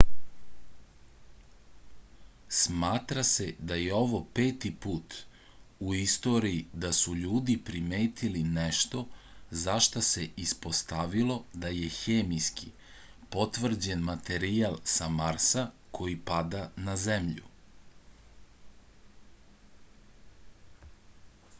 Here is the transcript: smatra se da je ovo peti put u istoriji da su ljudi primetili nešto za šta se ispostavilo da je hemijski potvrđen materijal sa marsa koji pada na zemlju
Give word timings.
smatra 2.59 3.23
se 3.31 3.45
da 3.71 3.75
je 3.79 3.91
ovo 3.97 4.21
peti 4.39 4.71
put 4.85 5.17
u 5.89 5.93
istoriji 5.97 6.63
da 6.85 6.91
su 7.01 7.13
ljudi 7.19 7.57
primetili 7.69 8.41
nešto 8.57 9.03
za 9.65 9.75
šta 9.89 10.03
se 10.09 10.25
ispostavilo 10.47 11.37
da 11.65 11.73
je 11.77 11.93
hemijski 11.99 12.71
potvrđen 13.37 14.03
materijal 14.11 14.81
sa 14.97 15.13
marsa 15.21 15.67
koji 15.99 16.19
pada 16.33 16.65
na 16.89 16.97
zemlju 17.07 17.55